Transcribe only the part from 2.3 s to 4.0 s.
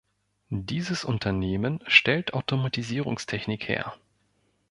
Automatisierungstechnik her.